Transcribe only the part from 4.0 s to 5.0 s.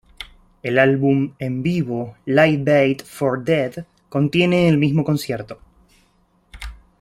contiene el